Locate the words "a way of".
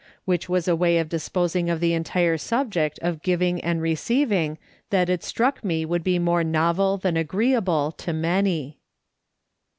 0.67-1.09